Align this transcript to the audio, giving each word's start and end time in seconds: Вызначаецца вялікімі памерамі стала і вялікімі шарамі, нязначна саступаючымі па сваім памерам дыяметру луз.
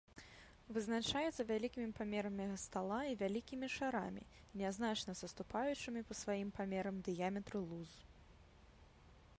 Вызначаецца 0.75 1.43
вялікімі 1.49 1.89
памерамі 1.99 2.47
стала 2.63 2.97
і 3.11 3.17
вялікімі 3.21 3.67
шарамі, 3.75 4.23
нязначна 4.63 5.17
саступаючымі 5.21 6.05
па 6.09 6.13
сваім 6.25 6.49
памерам 6.61 6.95
дыяметру 7.11 7.59
луз. 7.69 7.91